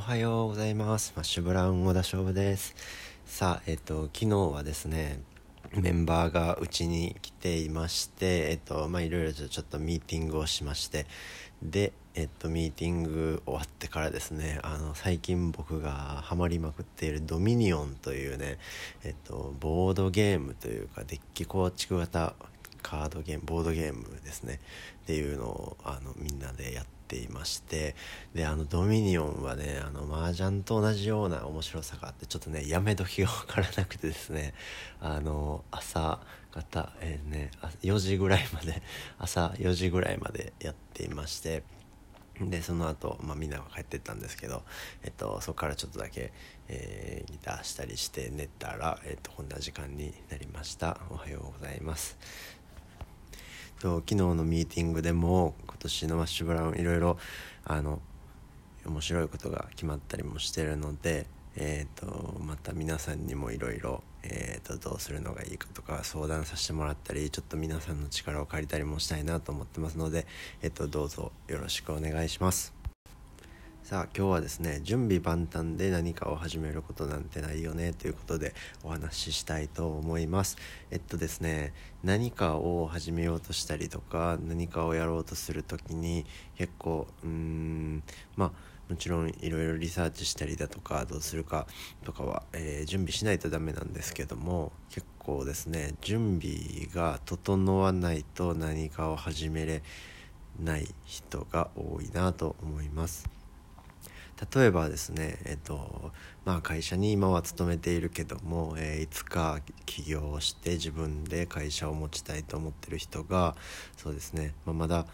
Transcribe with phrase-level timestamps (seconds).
[0.00, 1.12] はようございます。
[1.14, 2.74] マッシュブラウン小田勝負です。
[3.26, 5.20] さあえっと昨日はですね
[5.74, 11.06] メンバーがうちに来ていましてえっとまあいろいろちょっとミーティングをしまして
[11.62, 18.56] でえっとミーティング終わってからですねあの最近僕がハマりまくっているドミニオンというね
[19.04, 22.34] えっとボードゲームというかデッキ構築型
[22.82, 24.60] カードゲームボードゲームですね。
[25.02, 27.96] っていうのをあのみんなでやってていまして
[28.34, 34.54] であのドミニオンはねあの麻雀と同じような面白さがあってちょっとねやめ時が分からなくてですね
[35.00, 36.20] あの朝
[36.52, 37.50] 方、えー、ね、
[37.82, 38.82] 4時ぐらいまで
[39.18, 41.64] 朝4時ぐらいまでやっていまして
[42.40, 44.62] でその後、まあみんなが帰ってったんですけど、
[45.02, 46.32] えっと、そこからちょっとだけ、
[46.68, 50.98] えー、ギターしたりして寝たら、えっと、こんな時間になりました。
[51.10, 52.16] おはようございます。
[53.80, 57.18] と昨日のミーティングでも年のマッシュブラウンいろいろ
[57.64, 58.00] あの
[58.86, 64.02] 面白いことが決まったりもしてるので、えーと、また皆さんにもいろいろ
[64.80, 70.26] どうするのがいいかとか相談させてもらったりちょっと皆さんの力を借りたりもしたいなと思ってますので、
[70.62, 72.79] えーとどうぞよろしくお願いします。
[73.90, 80.58] さあ今日はですね準備万端で何かを始めることなんてないよねということでお話ししたいと思います
[80.92, 81.74] えっとですね
[82.04, 86.24] 何かを始めようとしたりとか何かをやろうとする時に
[86.56, 88.04] 結構うーん
[88.36, 88.52] まあ
[88.88, 91.66] もちろんいろいろリサーチしたりだとかどうするか
[92.04, 99.82] とかは、えー、準備しないとダメなんですけども結構ですね準備が整わないと何かを始めれ
[100.60, 103.39] ない人が多いなと思います。
[104.54, 106.12] 例えばですねえっと
[106.44, 113.54] まあ会社に今は勤めているけども、えー、いつか起業して自分で会社を持ちたいと思ってる人が
[113.96, 115.06] そうですね、まあ、まだ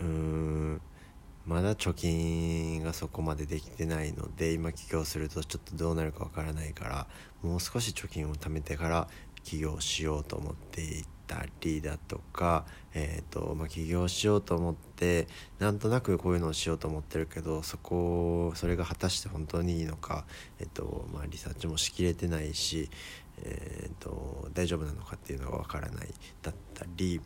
[0.00, 0.80] うーん
[1.46, 7.06] まだ貯金がそこまでできてないので今起業するとちょっとどうなるかわからないから
[7.42, 9.08] もう少し貯金を貯めてから
[9.42, 12.64] 起業しようと思っていたりだとか、
[12.94, 15.26] えーとまあ、起業しようと思って
[15.58, 20.24] なんとなくこういうのをしようと思ってるけどそこそれが果たして本当にいいのか、
[20.60, 22.90] えーとまあ、リサーチもしきれてないし、
[23.42, 26.08] えーと、大丈夫なのかっていうのがわからない
[26.42, 27.20] だったり。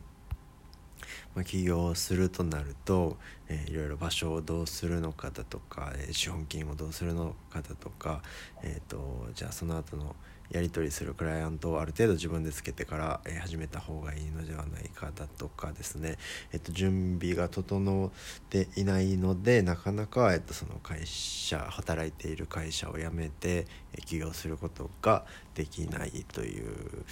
[1.35, 3.17] まあ、起業するとなると、
[3.49, 8.23] えー、いろいろ場所をどうするのかだとか、えー、資本金をどうするのかだとか、
[8.63, 10.17] えーとじゃあその後の
[10.51, 16.17] やり取りするクライアントをある程度自分でつけてから、始めた方がいいのではないかだとかですね、
[16.53, 18.11] えっと、準備が整っ
[18.49, 23.67] ていないのでなかなか、えっと、その会社働いている会社を辞めて、
[24.07, 27.05] 起業することができないという、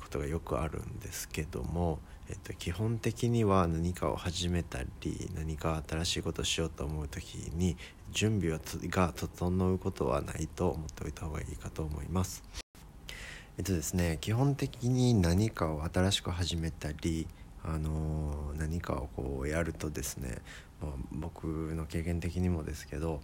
[0.00, 1.98] ことがよくあるんですけども、
[2.30, 7.76] えっと、基本的には何かを始めたり何か新しいことをしようと思う時に
[8.12, 12.67] 準備が整うことはないと思っておいた方がいいかと思います。
[13.58, 17.26] えっとですね基本的に何かを新しく始めたり
[17.64, 20.38] あの何かをこうやるとですね、
[20.80, 23.20] まあ、僕の経験的にもですけど、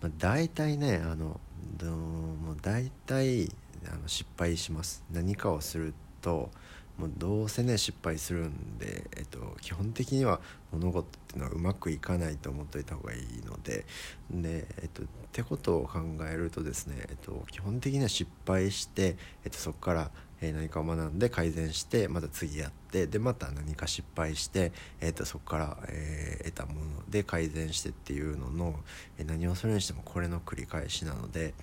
[0.00, 1.40] まあ、大体ねあの
[1.76, 3.48] ども大体
[3.92, 5.02] あの失敗します。
[5.10, 6.50] 何かをすると
[6.98, 10.40] もうどうせね失敗するんで、えっと、基本的には
[10.72, 13.86] 物事っていうのはうまくいかないと思っといた方がいいので
[14.30, 20.10] で、えっと、ってことを考えるとですね、えっと、基本的には失敗して、えっと、そこから
[20.40, 28.74] 何かを学んで改善してまた次やってでまた何か失敗して、えー、とそこから、え、得たもので改善してっていうのの、
[29.18, 31.54] え何をするにしてもこれの繰り返しなので。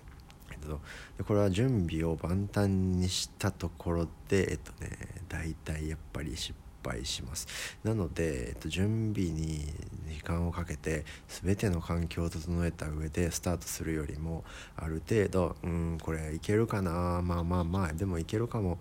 [0.59, 0.79] けど
[1.25, 4.89] これは準備を万端にしたところでえっとね
[5.27, 6.53] 大体やっぱり失
[6.83, 7.47] 敗します。
[7.83, 9.65] なので、えっと、準備に
[10.07, 14.43] 時間をかけて全ての環境を整えた上でスタートするよりも
[14.75, 18.79] ある程度うんこれいけるかなまあまあまあでもいけるかも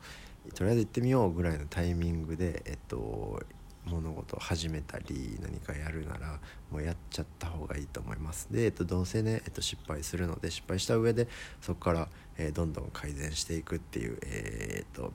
[0.54, 3.42] とりあえず行ってみようぐらいのタイミングでえっと
[3.88, 6.40] 物事を始めたり何かやるなら
[6.70, 11.28] もうやっちゃった方がいいと思いますで、えっと、どうせね、えっと、失敗するので失敗した上で
[11.60, 15.12] そこから、えー、どんどん改善していくっていう、えー、っと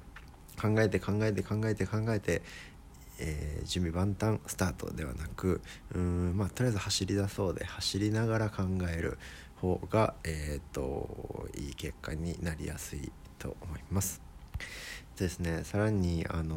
[0.61, 2.41] 考えて考えて考えて考えて、
[3.19, 5.61] えー、準備万端スタートではなく
[5.95, 9.17] うんまあとりあえず走り出そうで走りながら考える
[9.63, 14.21] 方が、えー、っといい結果になりやすいと思います。
[15.17, 16.55] ですねさらにあの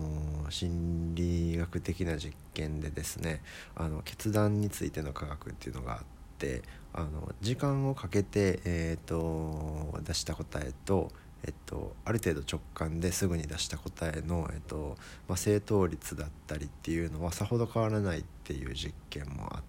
[0.50, 3.42] 心理学的な実験でですね
[3.74, 5.98] あの決断についての科学っていうのがあっ
[6.38, 6.62] て
[6.92, 11.10] あの時間をかけて、えーと、出した答えと、
[11.44, 14.96] えっと、ある程度直感ですぐに出した答えの、えっと
[15.28, 19.62] まあ、正答率だったりっていうのはさほど変わらないっていう実験もあっ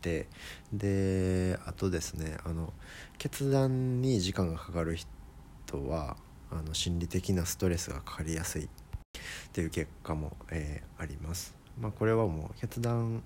[0.00, 0.28] て
[0.72, 2.72] であとですねあの
[3.18, 6.16] 決断に時間がかかる人は
[6.50, 8.68] あの心理的なストレスがかかりやすいっ
[9.52, 11.56] ていう結果も、えー、あります。
[11.80, 13.22] まあ、これはもう決断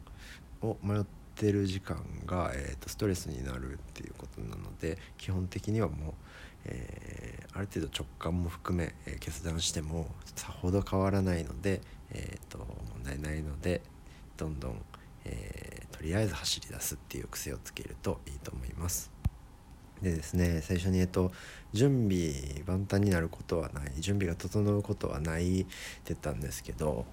[0.63, 1.05] を迷っ
[1.35, 6.13] てる時間が、えーと、ストレスになるっていうことなので基本的にはもう、
[6.67, 10.07] えー、ある程度直感も含め、えー、決断しても
[10.37, 11.81] さほど変わらないので、
[12.11, 13.83] えーと、問題ないので
[14.37, 14.83] どんどん、
[15.25, 19.13] えとりあえず走り出すっていう癖をつけるといいと思います。
[20.05, 21.33] でですね最初にえっと
[21.73, 25.69] 準備万端になることはない準備が整うことはないって
[26.09, 27.05] 言ったんですけど、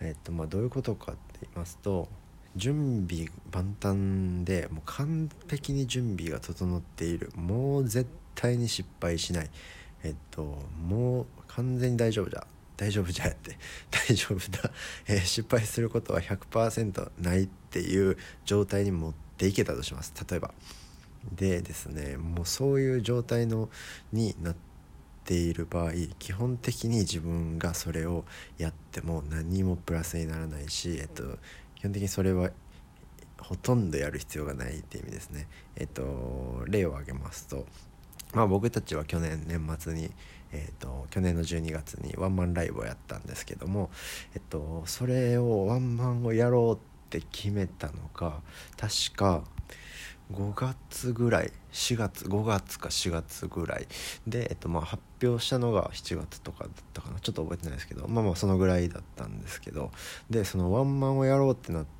[0.00, 2.08] えっとまあ、どういうことかって言いますと
[2.56, 7.30] 準備万端でもう完璧に準備が整っている。
[7.36, 9.50] もう絶対に失敗しない。
[10.02, 12.46] えっともう完全に大丈夫だ
[12.76, 13.58] 大丈夫じゃって
[13.90, 14.70] 大丈夫だ、
[15.06, 20.14] えー、失敗することは100%ないっていう状態に持っていけたとします。
[20.28, 20.54] 例えば
[21.32, 23.68] でですねもうそういう状態の
[24.12, 24.56] になっ
[25.24, 28.24] ている場合基本的に自分がそれを
[28.58, 31.22] やっても何もプラスにならないし、えっと、
[31.74, 32.50] 基本的にそれは
[33.40, 35.46] ほとんどやる必要がないって意味ですね。
[35.76, 37.66] えっと、例を挙げますと、
[38.34, 40.10] まあ、僕たちは去年年末に、
[40.52, 43.90] えっと、去年の12月にワンマンライブをやったんですけども、
[44.34, 46.78] えっと、それをワンマンをやろうっ
[47.10, 48.40] て決めたのが
[48.76, 49.44] 確か
[50.32, 53.86] 5月ぐらい4月5月か4月ぐらい
[54.26, 59.92] で、えっと、まあ発表したのが7月とかだったかなちょっと覚えてないですけどまあまあそのぐらいだったんですけど
[60.28, 61.96] でそのワンマンをやろうってなって。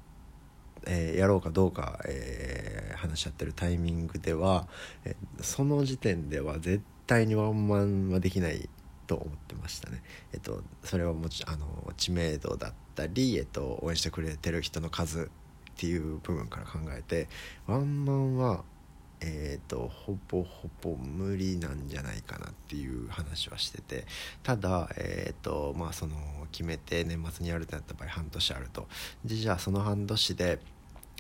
[0.89, 4.69] えー、やろうかどうか、えー、話し合ってるタイミングでは、
[5.05, 8.69] えー、その時点では絶対にワンマンはできない
[9.07, 10.03] と思ってましたね。
[10.33, 15.31] えっと、それはもちあの知名度だったり、えっと、応援してくれてる人の数
[15.77, 17.29] っていう部分から考えて
[17.67, 18.65] ワンマンは
[19.21, 24.05] えーと、ほぼほぼ無理なんじゃないかなっていう話はしてて
[24.43, 26.17] ただ、えーとまあ、その
[26.53, 28.87] 決めて年末にやるってなった場合半年あると。
[29.25, 30.59] でじゃあその半年で、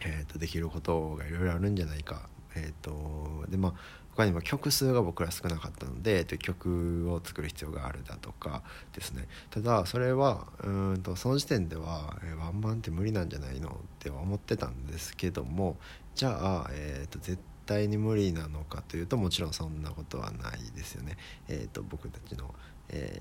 [0.04, 3.74] えーとできることがいろいろあるんじゃないか、えーとでまあ、
[4.16, 8.62] 他にも曲数が僕ら少なかったので曲を作る必要があるだとか
[8.94, 15.76] ですねただそれはうんとその時点では、えー、ワンマンって無理なんじゃないのって思ってたんですけども
[16.14, 21.18] じゃあ、えーと、絶対に無理なのかというともちろんそんなことはないですよね。
[21.48, 22.54] えーと、僕たちの、
[22.88, 23.20] え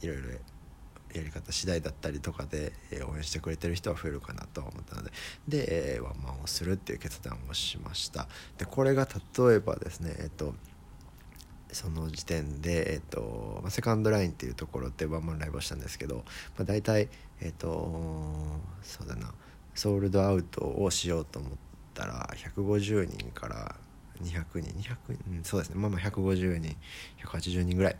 [0.00, 0.22] ー、いろいろ
[1.14, 5.12] やり方次第だったりとかで、え応援してくれてる人は増えるかなと思ったので
[5.48, 8.28] で、えワンマンをするっていう決断をしました。
[8.58, 10.54] でこれが例えばですねえっと
[11.72, 16.22] その時点で、えっとまあ、セカンドラインっていうところでワンマンライブをしたんですけど、ま
[16.60, 17.08] あ、大体
[17.40, 18.30] えっと
[18.82, 19.32] そうだな
[19.74, 21.52] ソールドアウトをしようと思っ
[21.92, 23.76] たら150人から
[24.22, 25.76] 200人200人、うん、そうですね。
[25.76, 26.76] まあまあ150人
[27.24, 27.96] 180人ぐらい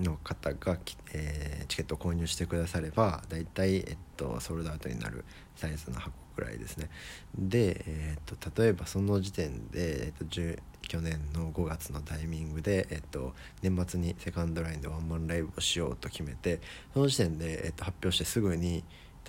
[0.00, 0.78] の方が、
[1.12, 5.24] えー、チケットを購入してくださればだいたい、えっと、ソールドアウトになる
[5.56, 6.90] サイズの箱くらいですね。
[7.36, 16.60] で、えー、っと例えばその時点で、えっと、去年の5月のタイミングで、えっと、年末にセカンドラインでワンマンライブをしようと決めて
[16.92, 18.84] その時点で、えっと、発表してすぐに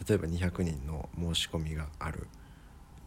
[0.08, 2.28] 例えば200人の申し込みがある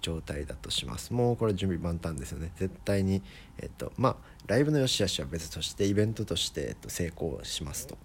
[0.00, 1.12] 状態だとします。
[1.12, 2.52] もうこれ準備万端ですよね。
[2.56, 3.22] 絶対に
[3.58, 4.16] えっとまあ
[4.50, 7.94] ライブの良し悪しは別としてイベントとして、えっと、成功しますと。
[7.94, 7.98] っ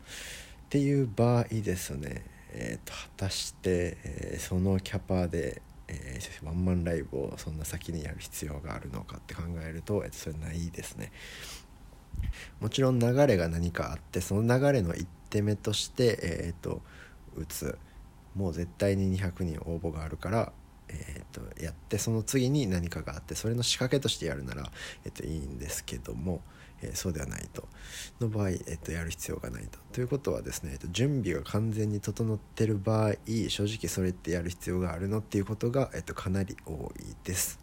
[0.70, 2.24] ていう場合ですね
[2.54, 11.12] えっと果たして、え、そのキャパでえ、ワンマンライブをそんな先にやる必要があるのかって考えると、えっと、それないですね。
[12.60, 16.82] もちろん流れが何かあってその流れの一手目としてえっ、と
[17.36, 17.78] 打つ。
[18.36, 20.52] もう絶対に200人応募があるから
[20.90, 24.72] えーと、やってその次に何かがあってそれの仕掛けとしてやるなら、
[25.04, 26.42] えーと、いいんですけども、
[26.82, 27.68] えー、そうではないと
[28.20, 29.80] の場合、えーと、やる必要がないと。
[29.94, 33.14] ということはですね、えー、と準備が完全に整ってる場合
[33.50, 37.60] 正直それってやる必要があるのっていうことが、えー、とかなり多いです。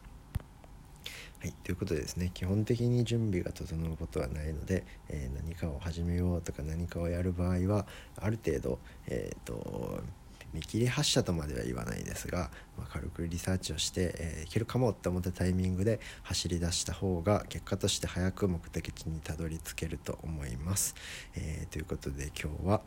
[1.40, 7.84] はい、ということでですね基本的に準備が整うことはないので、えー、何かを始めようとか何かをやる場合は
[8.16, 10.04] ある程度、えーと
[10.52, 20.94] 見切り発車とまでは言わないですが、まあ、軽くリサーチをして、えー、いけるかもって思ったタイミングで走り出した方が結果として早く目的地にたどり着けると思います。
[21.34, 22.80] えー、ということで今日は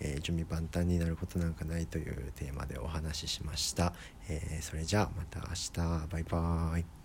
[0.00, 3.92] えー、準備万端になることなんかないというテーマでお話ししました。
[4.28, 7.03] え、それじゃあまた明日バイバーイ。